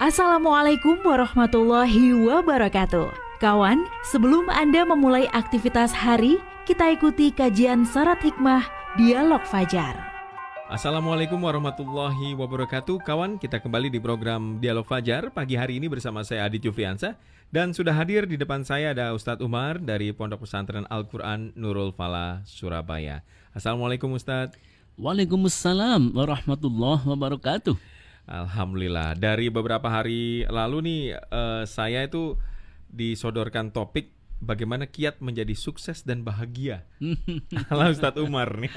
[0.00, 3.36] Assalamualaikum warahmatullahi wabarakatuh.
[3.36, 8.64] Kawan, sebelum Anda memulai aktivitas hari, kita ikuti kajian syarat hikmah
[8.96, 10.00] Dialog Fajar.
[10.72, 15.28] Assalamualaikum warahmatullahi wabarakatuh Kawan, kita kembali di program Dialog Fajar.
[15.36, 17.20] Pagi hari ini bersama saya Adit Jufriansa
[17.52, 22.40] Dan sudah hadir di depan saya ada Ustadz Umar Dari Pondok Pesantren Al-Quran Nurul Falah,
[22.48, 23.20] Surabaya.
[23.52, 24.56] Assalamualaikum Ustadz.
[24.96, 29.16] Waalaikumsalam warahmatullahi wabarakatuh Alhamdulillah.
[29.16, 32.36] Dari beberapa hari lalu nih uh, saya itu
[32.90, 36.88] disodorkan topik bagaimana kiat menjadi sukses dan bahagia.
[37.70, 38.72] Halo Ustadz Umar nih.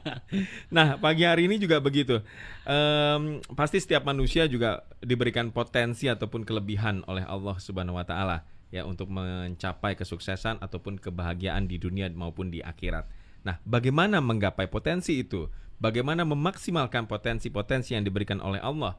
[0.74, 2.20] nah pagi hari ini juga begitu.
[2.66, 8.38] Um, pasti setiap manusia juga diberikan potensi ataupun kelebihan oleh Allah Subhanahu Wa Taala
[8.68, 13.08] ya untuk mencapai kesuksesan ataupun kebahagiaan di dunia maupun di akhirat.
[13.48, 15.48] Nah, bagaimana menggapai potensi itu?
[15.78, 18.98] bagaimana memaksimalkan potensi-potensi yang diberikan oleh Allah.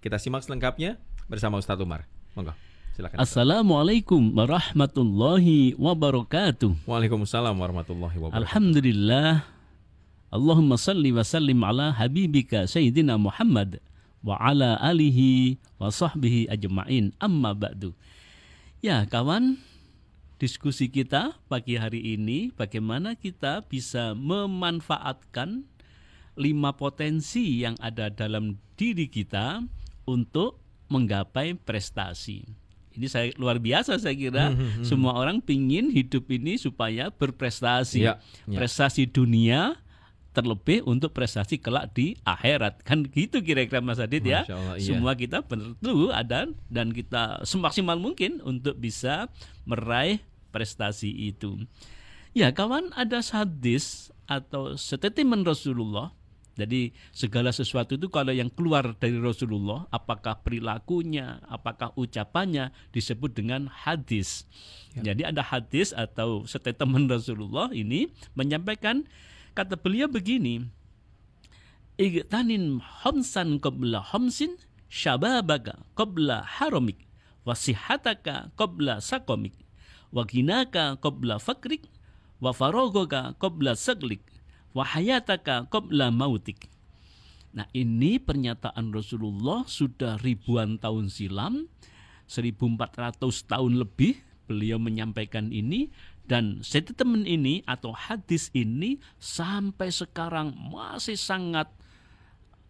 [0.00, 0.96] Kita simak selengkapnya
[1.28, 2.08] bersama Ustadz Umar.
[2.32, 2.56] Monggo.
[2.96, 3.16] Silakan.
[3.22, 6.88] Assalamualaikum warahmatullahi wabarakatuh.
[6.88, 8.42] Waalaikumsalam warahmatullahi wabarakatuh.
[8.42, 9.46] Alhamdulillah.
[10.28, 13.80] Allahumma salli wa sallim ala habibika Sayyidina Muhammad
[14.20, 17.96] wa ala alihi wa sahbihi ajma'in amma ba'du.
[18.84, 19.56] Ya kawan,
[20.38, 25.66] diskusi kita pagi hari ini bagaimana kita bisa memanfaatkan
[26.38, 29.66] lima potensi yang ada dalam diri kita
[30.06, 32.46] untuk menggapai prestasi.
[32.94, 34.54] Ini saya luar biasa saya kira.
[34.54, 34.86] Hmm, hmm, hmm.
[34.86, 38.06] Semua orang pingin hidup ini supaya berprestasi.
[38.06, 38.58] Ya, ya.
[38.62, 39.78] Prestasi dunia
[40.36, 44.86] terlebih untuk prestasi kelak di akhirat kan gitu kira-kira Mas Adit ya Allah, iya.
[44.86, 49.26] semua kita perlu ada dan kita semaksimal mungkin untuk bisa
[49.64, 50.20] meraih
[50.52, 51.64] prestasi itu
[52.36, 56.12] ya kawan ada hadis atau statement Rasulullah
[56.58, 63.70] jadi segala sesuatu itu kalau yang keluar dari Rasulullah, apakah perilakunya, apakah ucapannya disebut dengan
[63.70, 64.42] hadis.
[64.98, 65.14] Ya.
[65.14, 69.06] Jadi ada hadis atau statement Rasulullah ini menyampaikan
[69.58, 70.62] kata beliau begini,
[71.98, 74.54] Igtanin homsan qabla homsin
[74.86, 77.02] syababaka qabla haramik
[77.42, 79.58] wasihataka qabla sakomik
[80.14, 81.90] waginaka qabla fakrik
[82.38, 83.74] wa farogaka qabla
[84.78, 86.70] wahayataka qabla mautik.
[87.50, 91.66] Nah ini pernyataan Rasulullah sudah ribuan tahun silam,
[92.30, 93.18] 1400
[93.50, 95.90] tahun lebih beliau menyampaikan ini
[96.28, 101.72] dan statement ini atau hadis ini sampai sekarang masih sangat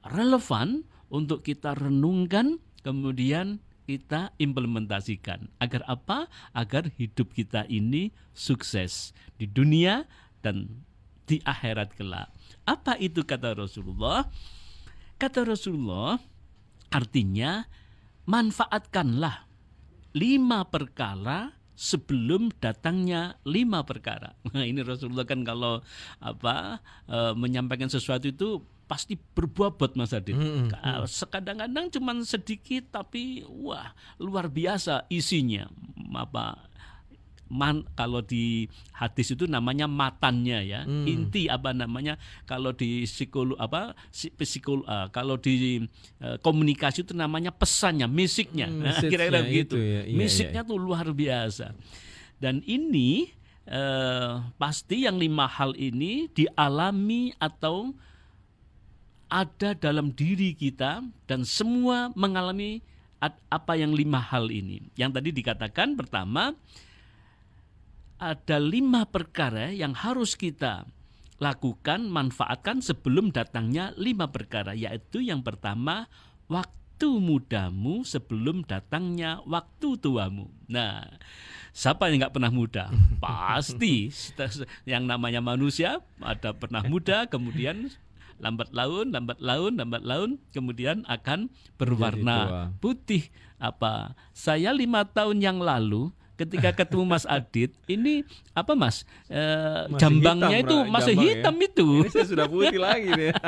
[0.06, 3.58] relevan untuk kita renungkan kemudian
[3.88, 6.30] kita implementasikan agar apa?
[6.54, 9.10] Agar hidup kita ini sukses
[9.40, 10.06] di dunia
[10.44, 10.84] dan
[11.26, 12.30] di akhirat kelak.
[12.68, 14.28] Apa itu kata Rasulullah?
[15.18, 16.20] Kata Rasulullah
[16.94, 17.66] artinya
[18.28, 19.48] manfaatkanlah
[20.14, 24.34] lima perkara sebelum datangnya lima perkara.
[24.58, 25.78] Nah, ini Rasulullah kan kalau
[26.18, 28.58] apa e, menyampaikan sesuatu itu
[28.88, 30.34] pasti berbobot Mas Adit.
[30.34, 31.06] Hmm, hmm.
[31.28, 35.68] Kadang-kadang cuma sedikit tapi wah luar biasa isinya.
[36.16, 36.67] Apa
[37.48, 41.04] man kalau di hadis itu namanya matannya ya hmm.
[41.08, 45.82] inti apa namanya kalau di psikolog apa psikol uh, kalau di
[46.20, 50.04] uh, komunikasi itu namanya pesannya misiknya hmm, nah, kira-kira begitu ya.
[50.04, 50.68] iya, misiknya iya.
[50.68, 51.72] tuh luar biasa
[52.38, 53.32] dan ini
[53.66, 57.96] uh, pasti yang lima hal ini dialami atau
[59.28, 62.80] ada dalam diri kita dan semua mengalami
[63.50, 66.54] apa yang lima hal ini yang tadi dikatakan pertama
[68.18, 70.86] ada lima perkara yang harus kita
[71.38, 76.10] lakukan, manfaatkan sebelum datangnya lima perkara, yaitu yang pertama
[76.50, 80.50] waktu mudamu sebelum datangnya waktu tuamu.
[80.66, 81.06] Nah,
[81.70, 82.90] siapa yang nggak pernah muda?
[83.22, 84.10] Pasti
[84.82, 87.86] yang namanya manusia ada pernah muda, kemudian
[88.42, 93.30] lambat laun, lambat laun, lambat laun, kemudian akan berwarna putih.
[93.62, 94.18] Apa?
[94.34, 98.22] Saya lima tahun yang lalu ketika ketemu Mas Adit ini
[98.54, 99.02] apa Mas?
[99.26, 99.42] E,
[99.98, 101.66] jambangnya hitam, itu masih jambang hitam ya?
[101.66, 101.88] itu.
[102.06, 103.32] Ini saya sudah putih lagi nih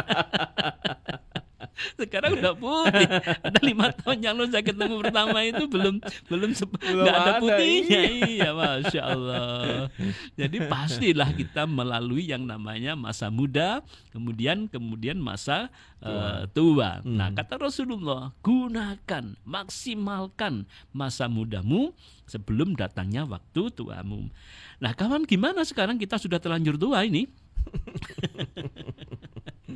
[1.96, 3.06] sekarang udah putih
[3.40, 5.94] ada lima tahun yang lalu saya ketemu pertama itu belum
[6.28, 8.26] belum nggak ada, ada putihnya iya.
[8.28, 9.88] iya masya Allah
[10.36, 13.80] jadi pastilah kita melalui yang namanya masa muda
[14.12, 16.90] kemudian kemudian masa tua, uh, tua.
[17.00, 17.16] Hmm.
[17.16, 21.92] nah kata Rasulullah gunakan maksimalkan masa mudamu
[22.28, 24.28] sebelum datangnya waktu tuamu
[24.80, 27.28] nah kawan gimana sekarang kita sudah terlanjur tua ini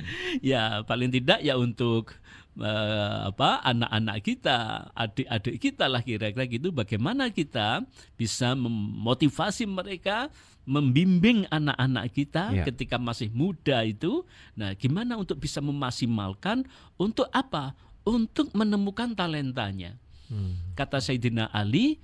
[0.42, 2.16] ya paling tidak ya untuk
[2.58, 7.82] eh, apa anak-anak kita, adik-adik kita lah kira-kira gitu bagaimana kita
[8.14, 10.30] bisa memotivasi mereka
[10.64, 12.64] membimbing anak-anak kita Ya.
[12.64, 14.24] ketika masih muda itu.
[14.56, 16.64] Nah, gimana untuk bisa memaksimalkan
[16.96, 17.76] untuk apa?
[18.04, 19.96] Untuk menemukan talentanya.
[20.28, 20.56] Hmm.
[20.72, 22.00] Kata Sayyidina Ali,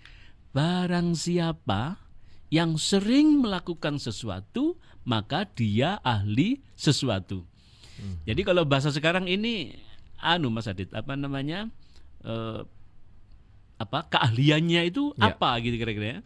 [0.52, 1.96] barang siapa
[2.52, 4.76] yang sering melakukan sesuatu,
[5.08, 7.46] maka dia ahli sesuatu.
[8.24, 9.76] Jadi kalau bahasa sekarang ini
[10.18, 11.68] anu Mas Adit, apa namanya?
[12.20, 12.60] eh,
[13.80, 15.32] apa keahliannya itu Ya.
[15.32, 16.18] apa gitu kira-kira ya.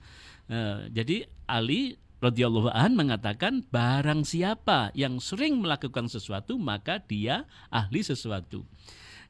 [0.51, 1.17] Eh, jadi
[1.47, 8.67] Ali radhiyallahu an mengatakan barang siapa yang sering melakukan sesuatu maka dia ahli sesuatu.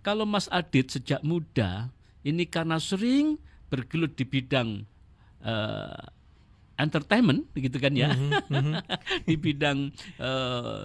[0.01, 1.93] Kalau Mas Adit sejak muda
[2.25, 3.37] ini karena sering
[3.69, 4.89] bergelut di bidang
[5.45, 6.03] eh,
[6.75, 8.09] entertainment begitu kan ya.
[9.29, 10.83] di bidang eh,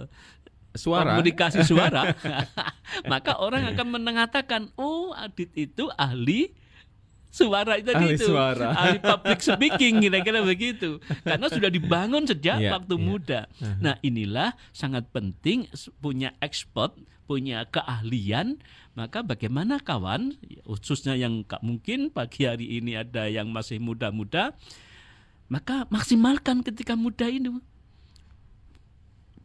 [0.70, 1.18] Suara.
[1.18, 2.14] komunikasi suara,
[3.12, 6.54] maka orang akan mengatakan, oh Adit itu ahli
[7.30, 8.74] suara itu Ahli itu, suara.
[8.82, 13.02] ahli public speaking kira-kira begitu, karena sudah dibangun sejak Iya, waktu iya.
[13.02, 13.40] muda.
[13.78, 16.94] Nah inilah sangat penting punya ekspor,
[17.26, 18.58] punya keahlian.
[18.98, 20.34] Maka bagaimana kawan,
[20.66, 24.58] khususnya yang mungkin pagi hari ini ada yang masih muda-muda,
[25.46, 27.54] maka maksimalkan ketika muda ini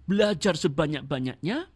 [0.05, 1.69] belajar sebanyak-banyaknya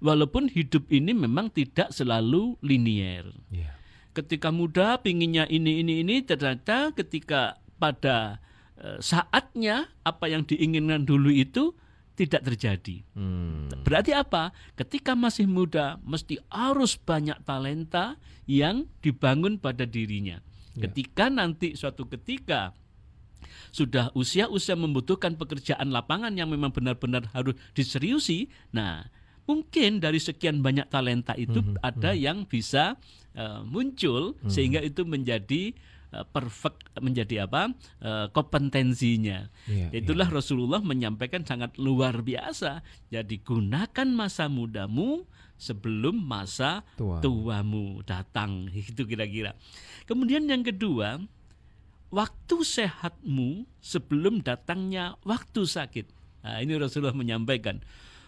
[0.00, 3.28] walaupun hidup ini memang tidak selalu linier.
[3.52, 3.72] Iya.
[4.16, 8.40] Ketika muda pinginnya ini ini ini ternyata ketika pada
[8.80, 11.76] eh, saatnya apa yang diinginkan dulu itu
[12.16, 13.04] tidak terjadi.
[13.12, 13.68] Hmm.
[13.84, 14.56] Berarti apa?
[14.72, 18.16] Ketika masih muda mesti harus banyak talenta
[18.48, 20.40] yang dibangun pada dirinya.
[20.72, 20.88] Ya.
[20.88, 22.72] Ketika nanti suatu ketika
[23.70, 28.48] sudah usia-usia membutuhkan pekerjaan lapangan yang memang benar-benar harus diseriusi.
[28.70, 29.06] Nah,
[29.44, 32.98] mungkin dari sekian banyak talenta itu Mhm, ada yang bisa
[33.32, 35.76] eh, muncul sehingga itu menjadi
[36.08, 37.68] eh, perfect menjadi apa?
[38.00, 39.46] eh, kompetensinya.
[39.66, 42.80] Iya, Itulah Rasulullah menyampaikan sangat luar biasa.
[43.06, 47.20] Jadi gunakan masa mudamu sebelum masa Tua.
[47.20, 48.68] tuamu datang.
[48.90, 49.52] Itu kira-kira.
[50.04, 51.20] Kemudian yang kedua,
[52.10, 56.06] waktu sehatmu sebelum datangnya waktu sakit.
[56.46, 57.82] Nah, ini Rasulullah menyampaikan.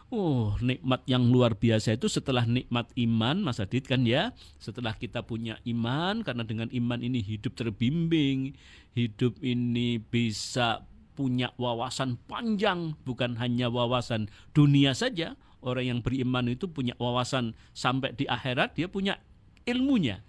[0.08, 4.32] Oh, nikmat yang luar biasa itu setelah nikmat iman, Mas Adit kan ya.
[4.56, 8.56] Setelah kita punya iman, karena dengan iman ini hidup terbimbing,
[8.96, 15.36] hidup ini bisa punya wawasan panjang, bukan hanya wawasan dunia saja.
[15.60, 19.20] Orang yang beriman itu punya wawasan sampai di akhirat, dia punya
[19.68, 20.24] ilmunya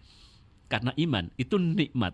[0.68, 2.14] karena iman itu nikmat.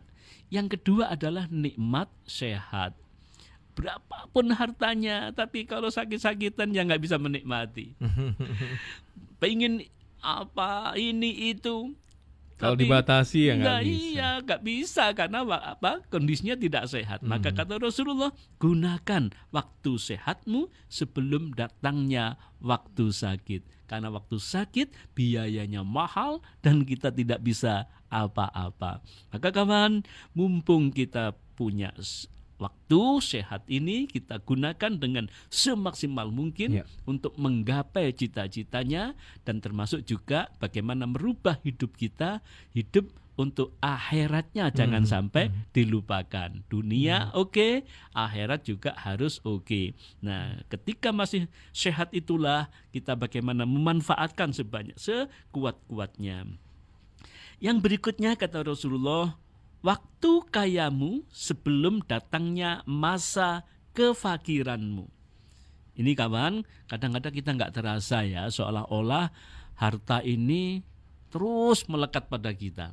[0.56, 2.96] Yang kedua adalah nikmat sehat.
[3.76, 7.92] Berapapun hartanya, tapi kalau sakit-sakitan ya nggak bisa menikmati.
[9.44, 9.84] Pengen
[10.24, 11.92] apa ini itu.
[12.56, 14.00] Kalau tapi dibatasi ya nggak bisa.
[14.16, 17.20] Iya, nggak bisa karena apa kondisinya tidak sehat.
[17.20, 17.58] Maka Hmm.
[17.60, 18.32] kata Rasulullah,
[18.64, 23.92] gunakan waktu sehatmu sebelum datangnya waktu sakit.
[23.92, 29.04] Karena waktu sakit biayanya mahal dan kita tidak bisa apa-apa.
[29.36, 31.92] Maka kawan, mumpung kita punya
[32.56, 36.84] waktu sehat ini kita gunakan dengan semaksimal mungkin Ya.
[37.04, 39.12] untuk menggapai cita-citanya
[39.44, 42.40] dan termasuk juga bagaimana merubah hidup kita
[42.72, 46.56] hidup untuk akhiratnya jangan Mhm, sampai dilupakan.
[46.72, 47.84] Dunia oke
[48.16, 49.92] akhirat juga harus oke.
[50.24, 56.48] Nah ketika masih sehat itulah kita bagaimana memanfaatkan sebanyak sekuat-kuatnya.
[57.60, 59.36] Yang berikutnya kata Rasulullah
[59.86, 63.62] waktu kayamu sebelum datangnya masa
[63.94, 65.14] kefakiranmu
[65.96, 69.32] ini kawan, kadang-kadang kita nggak terasa ya, seolah-olah
[69.80, 70.84] harta ini
[71.32, 72.92] terus melekat pada kita.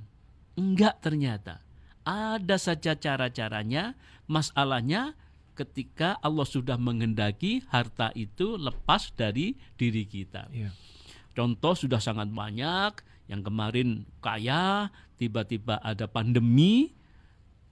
[0.54, 1.58] Enggak ternyata.
[2.06, 3.98] Ada saja cara-caranya,
[4.30, 5.18] masalahnya
[5.58, 10.46] ketika Allah sudah menghendaki harta itu lepas dari diri kita.
[10.54, 10.70] Iya.
[11.34, 16.92] Contoh sudah sangat banyak yang kemarin kaya, tiba-tiba ada pandemi,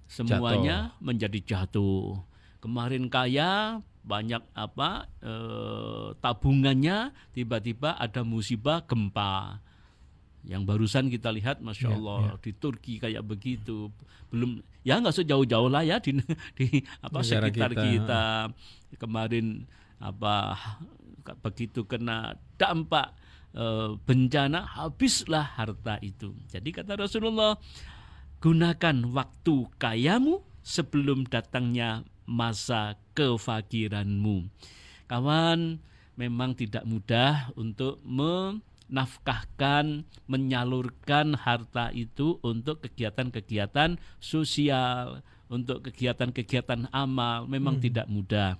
[0.08, 2.16] semuanya menjadi jatuh.
[2.64, 9.60] Kemarin kaya banyak apa eh, tabungannya, tiba-tiba ada musibah gempa.
[10.48, 13.92] Yang barusan kita lihat, masya Ya, Allah di Turki kayak begitu.
[14.32, 16.16] Belum ya nggak sejauh-jauh lah ya di
[16.56, 17.84] di apa Negara sekitar kita.
[17.84, 18.24] kita.
[18.96, 19.68] Kemarin
[20.00, 20.56] apa
[21.44, 23.12] begitu kena dampak
[24.06, 26.34] bencana habislah harta itu.
[26.46, 27.58] Jadi kata Rasulullah,
[28.38, 34.46] gunakan waktu kayamu sebelum datangnya masa kefakiranmu.
[35.10, 35.82] Kawan,
[36.14, 37.98] memang tidak mudah untuk
[38.90, 47.84] nafkahkan, menyalurkan harta itu untuk kegiatan-kegiatan sosial, untuk kegiatan-kegiatan amal memang Hmm.
[47.86, 48.50] tidak mudah.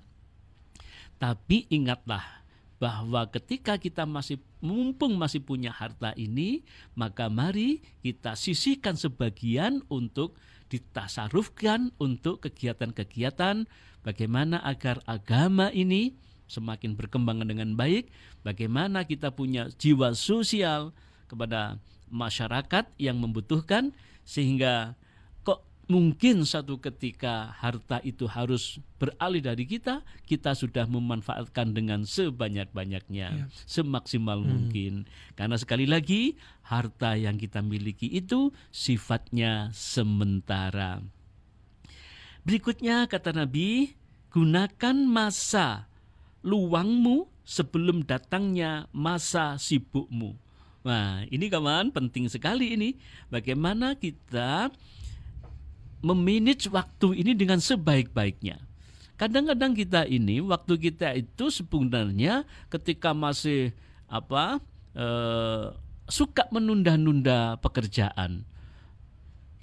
[1.20, 2.39] Tapi ingatlah
[2.80, 6.64] bahwa ketika kita masih mumpung masih punya harta ini,
[6.96, 10.40] maka mari kita sisihkan sebagian untuk
[10.72, 13.68] ditasarufkan untuk kegiatan-kegiatan
[14.00, 16.16] bagaimana agar agama ini
[16.48, 18.08] semakin berkembang dengan baik,
[18.42, 20.96] bagaimana kita punya jiwa sosial
[21.28, 21.78] kepada
[22.10, 23.94] masyarakat yang membutuhkan
[24.26, 24.98] sehingga
[25.90, 34.38] mungkin satu ketika harta itu harus beralih dari kita, kita sudah memanfaatkan dengan sebanyak-banyaknya, semaksimal
[34.38, 35.10] mungkin.
[35.34, 41.02] Karena sekali lagi, harta yang kita miliki itu sifatnya sementara.
[42.46, 43.98] Berikutnya kata Nabi,
[44.30, 45.90] gunakan masa
[46.46, 50.38] luangmu sebelum datangnya masa sibukmu.
[50.80, 52.96] Nah, ini kawan penting sekali ini.
[53.28, 54.72] Bagaimana kita
[56.00, 58.60] memanage waktu ini dengan sebaik-baiknya.
[59.20, 63.76] Kadang-kadang kita ini waktu kita itu sebenarnya ketika masih
[64.08, 64.64] apa
[64.96, 65.76] eh,
[66.08, 68.49] suka menunda-nunda pekerjaan.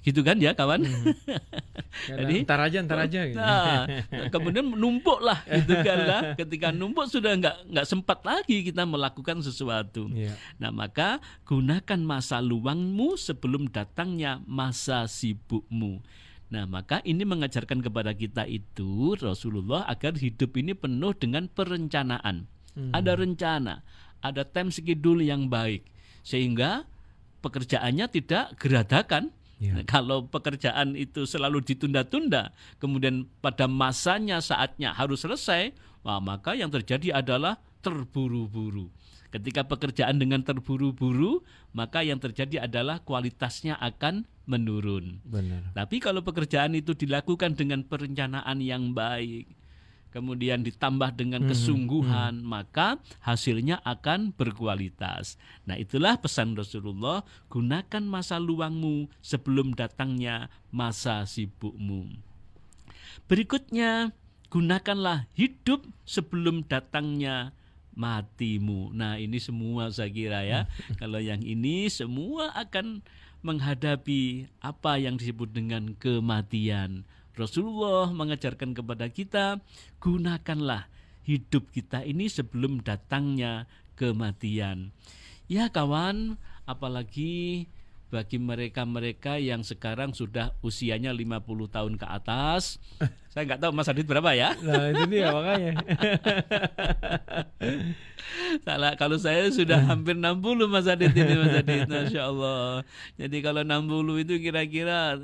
[0.06, 0.86] Gitu kan ya kawan?
[2.08, 3.20] Jadi, ntar aja, ntar aja.
[3.26, 3.38] gitu.
[3.38, 3.84] Nah,
[4.30, 6.20] kemudian numpuk lah gitu kan lah.
[6.38, 10.06] Ketika numpuk sudah nggak nggak sempat lagi kita melakukan sesuatu.
[10.14, 10.38] Iya.
[10.62, 16.00] Nah maka gunakan masa luangmu sebelum datangnya masa sibukmu.
[16.48, 22.48] Nah maka ini mengajarkan kepada kita itu Rasulullah agar hidup ini penuh dengan perencanaan.
[22.78, 22.94] Hmm.
[22.94, 23.82] Ada rencana,
[24.22, 25.84] ada time schedule yang baik
[26.22, 26.86] sehingga
[27.42, 29.34] pekerjaannya tidak geradakan.
[29.58, 29.82] Iya.
[29.82, 35.74] Nah, kalau pekerjaan itu selalu ditunda-tunda, kemudian pada masanya saatnya harus selesai,
[36.06, 38.90] wah, maka yang terjadi adalah terburu-buru.
[39.28, 41.44] Ketika pekerjaan dengan terburu-buru,
[41.76, 45.20] maka yang terjadi adalah kualitasnya akan menurun.
[45.28, 45.76] Benar.
[45.76, 49.57] Tapi kalau pekerjaan itu dilakukan dengan perencanaan yang baik,
[50.10, 55.36] kemudian ditambah dengan Mhm, kesungguhan, maka hasilnya akan berkualitas.
[55.68, 62.08] Nah, itulah pesan Rasulullah, gunakan masa luangmu sebelum datangnya masa sibukmu.
[63.28, 64.16] Berikutnya,
[64.48, 67.52] gunakanlah hidup sebelum datangnya
[67.98, 68.94] matimu.
[68.94, 70.70] Nah, ini semua saya kira ya.
[71.00, 73.02] Kalau yang ini semua akan
[73.42, 77.06] menghadapi apa yang disebut dengan kematian.
[77.38, 79.62] Rasulullah mengajarkan kepada kita,
[80.02, 80.90] gunakanlah
[81.22, 84.90] hidup kita ini sebelum datangnya kematian.
[85.46, 86.34] Ya kawan,
[86.66, 87.70] apalagi
[88.08, 92.80] bagi mereka-mereka yang sekarang sudah usianya 50 tahun ke atas.
[93.32, 94.56] Saya nggak tahu Mas Adit berapa ya?
[94.64, 95.72] Nah itu dia makanya.
[98.64, 102.82] Salah kalau saya sudah hampir 60 Mas Adit ini Mas Adit Masya Allah
[103.14, 105.14] Jadi kalau 60 itu kira-kira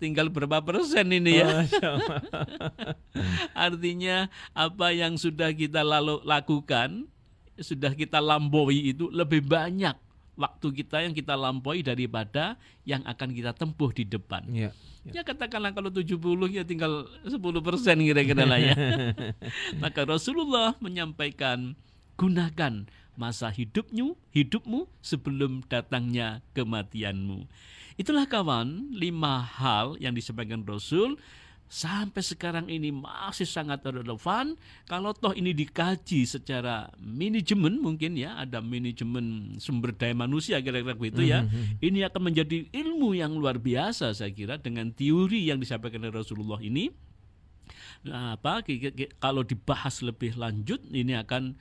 [0.00, 1.68] tinggal berapa persen ini ya.
[3.68, 7.04] Artinya apa yang sudah kita lalu lakukan
[7.60, 9.92] Sudah kita lampaui itu lebih banyak
[10.40, 12.56] Waktu kita yang kita lampaui daripada
[12.88, 14.72] yang akan kita tempuh di depan Iya.
[15.08, 16.20] Ya katakanlah kalau 70
[16.52, 18.76] ya tinggal 10 persen kira-kira lah ya.
[19.82, 21.72] Maka Rasulullah menyampaikan
[22.20, 22.84] gunakan
[23.16, 27.48] masa hidupmu, hidupmu sebelum datangnya kematianmu.
[28.00, 31.20] Itulah kawan lima hal yang disampaikan Rasul
[31.68, 34.56] sampai sekarang ini masih sangat relevan.
[34.88, 41.28] Kalau toh ini dikaji secara manajemen mungkin ya ada manajemen sumber daya manusia kira-kira begitu
[41.28, 41.44] ya.
[41.84, 46.56] Ini akan menjadi ilmu yang luar biasa saya kira dengan teori yang disampaikan oleh Rasulullah
[46.64, 46.88] ini.
[48.08, 48.64] Nah, apa
[49.20, 51.52] kalau dibahas lebih lanjut ini akan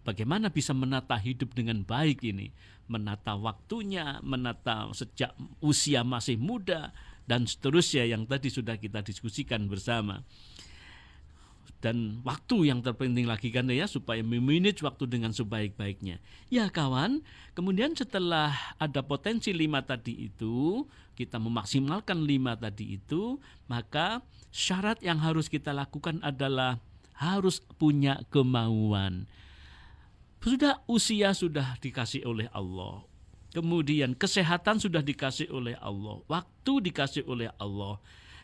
[0.00, 2.50] bagaimana bisa menata hidup dengan baik ini,
[2.86, 5.32] menata waktunya, menata sejak
[5.64, 6.92] usia masih muda
[7.24, 10.20] dan seterusnya yang tadi sudah kita diskusikan bersama.
[11.84, 16.16] Dan waktu yang terpenting lagi kan ya supaya memanage waktu dengan sebaik-baiknya.
[16.48, 17.20] Ya kawan,
[17.52, 23.36] kemudian setelah ada potensi lima tadi itu, kita memaksimalkan lima tadi itu,
[23.68, 26.80] maka syarat yang harus kita lakukan adalah
[27.20, 29.28] harus punya kemauan.
[30.44, 33.00] Sudah usia sudah dikasih oleh Allah.
[33.56, 37.96] Kemudian kesehatan sudah dikasih oleh Allah, waktu dikasih oleh Allah.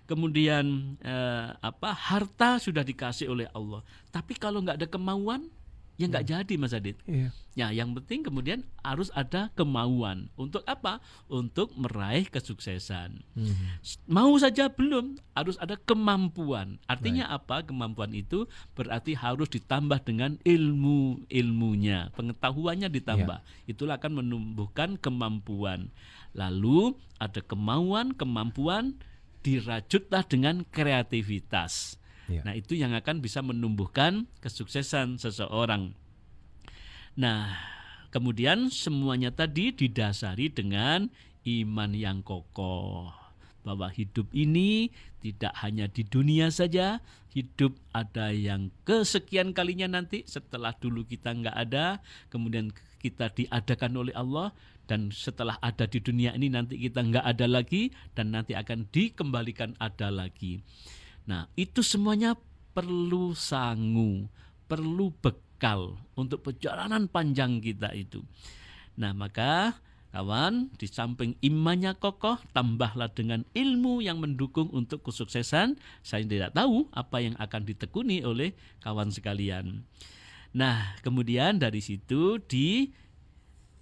[0.08, 3.84] Kemudian eh, apa harta sudah dikasih oleh Allah.
[4.08, 5.52] Tapi kalau nggak ada kemauan,
[6.00, 6.96] Ya nggak jadi Mas Adit.
[7.04, 7.28] Iya.
[7.52, 10.32] Ya, yang penting kemudian harus ada kemauan.
[10.40, 11.04] Untuk apa?
[11.28, 13.20] Untuk meraih kesuksesan.
[13.36, 13.84] Mhm.
[14.08, 16.80] Mau saja belum, harus ada kemampuan.
[16.88, 17.60] Artinya apa?
[17.60, 23.44] Kemampuan itu berarti harus ditambah dengan ilmu ilmunya, pengetahuannya ditambah.
[23.68, 25.92] Itulah akan menumbuhkan kemampuan.
[26.32, 28.96] Lalu ada kemauan, kemampuan
[29.44, 31.99] dirajutlah dengan kreativitas.
[32.30, 32.46] Iya.
[32.46, 35.90] Nah, itu yang akan bisa menumbuhkan kesuksesan seseorang.
[37.18, 37.58] Nah,
[38.14, 41.10] kemudian semuanya tadi didasari dengan
[41.42, 43.10] iman yang kokoh.
[43.60, 44.88] Bahwa hidup ini
[45.20, 47.02] tidak hanya di dunia saja,
[47.34, 52.00] hidup ada yang kesekian kalinya nanti setelah dulu kita nggak ada,
[52.32, 52.72] kemudian
[53.02, 54.56] kita diadakan oleh Allah
[54.88, 59.76] dan setelah ada di dunia ini nanti kita nggak ada lagi dan nanti akan dikembalikan
[59.76, 60.64] ada lagi.
[61.30, 62.34] Nah, itu semuanya
[62.74, 64.26] perlu sangu,
[64.66, 68.18] perlu bekal untuk perjalanan panjang kita itu.
[68.98, 69.78] Nah, maka
[70.10, 75.78] kawan, di samping imannya kokoh, tambahlah dengan ilmu yang mendukung untuk kesuksesan.
[76.02, 79.86] Saya tidak tahu apa yang akan ditekuni oleh kawan sekalian.
[80.50, 82.90] Nah, kemudian dari situ di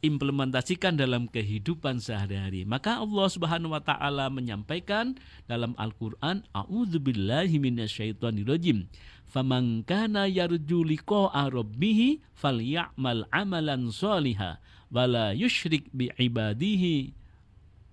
[0.01, 2.63] implementasikan dalam kehidupan sehari-hari.
[2.63, 5.19] Maka Allah Subhanahu wa taala menyampaikan
[5.51, 8.87] dalam Al-Qur'an, "A'udzubillahi minasyaitonirrajim.
[9.29, 17.13] Faman kana yarju liqa'a rabbih falyamal amalan sholiha wala yusyrik bi ibadihi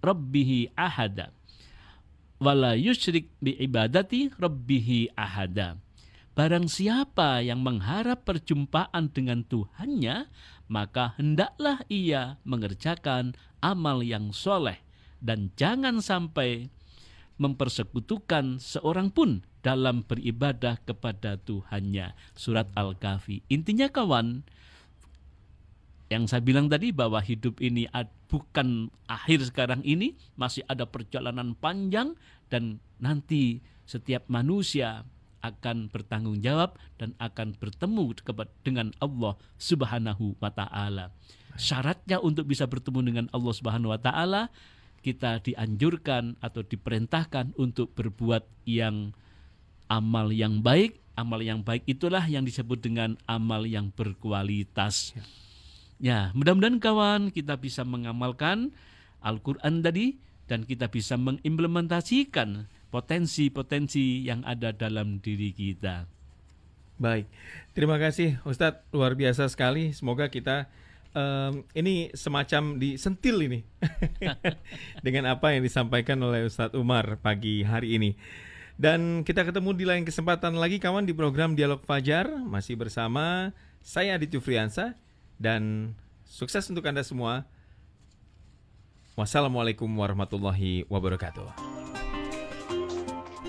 [0.05, 1.33] rabbih ahada."
[2.35, 5.79] Wala yusyrik bi ibadati rabbih ahada.
[6.35, 10.27] Barang siapa yang mengharap perjumpaan dengan Tuhannya,
[10.65, 14.81] maka hendaklah ia mengerjakan amal yang soleh
[15.21, 16.69] dan jangan sampai
[17.35, 22.13] mempersekutukan seorang pun dalam beribadah kepada Tuhannya.
[22.37, 23.41] Surat Al-Kahfi.
[23.49, 24.45] Intinya kawan,
[26.07, 27.89] yang saya bilang tadi bahwa hidup ini
[28.29, 32.13] bukan akhir sekarang ini, masih ada perjalanan panjang
[32.47, 35.03] dan nanti setiap manusia
[35.51, 38.17] akan bertanggung jawab dan akan bertemu
[38.65, 41.13] dengan Allah Subhanahu wa taala.
[41.55, 44.49] Syaratnya untuk bisa bertemu dengan Allah Subhanahu wa taala
[45.05, 49.13] kita dianjurkan atau diperintahkan untuk berbuat yang
[49.85, 50.97] amal yang baik.
[51.15, 55.15] Amal yang baik itulah yang disebut dengan amal yang berkualitas.
[56.01, 58.75] Ya, mudah-mudahan kawan kita bisa mengamalkan
[59.23, 66.07] Al-Qur'an tadi dan kita bisa mengimplementasikan potensi-potensi yang ada dalam diri kita.
[66.95, 67.27] Baik,
[67.75, 69.91] terima kasih Ustadz luar biasa sekali.
[69.91, 70.71] Semoga kita
[71.11, 73.67] em, ini semacam disentil ini
[75.05, 78.15] dengan apa yang disampaikan oleh Ustadz Umar pagi hari ini.
[78.79, 83.51] Dan kita ketemu di lain kesempatan lagi kawan di program Dialog Fajar masih bersama
[83.83, 84.95] saya Aditya Friansa
[85.35, 85.91] dan
[86.23, 87.43] sukses untuk Anda semua.
[89.19, 91.74] Wassalamualaikum warahmatullahi wabarakatuh.